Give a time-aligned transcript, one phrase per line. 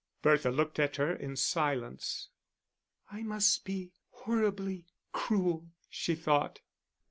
[0.23, 2.29] Bertha looked at her in silence.
[3.11, 6.61] "I must be horribly cruel," she thought.